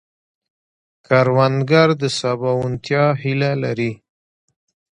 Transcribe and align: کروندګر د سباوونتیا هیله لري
کروندګر 1.07 1.89
د 2.01 2.03
سباوونتیا 2.19 3.05
هیله 3.21 3.51
لري 3.63 3.91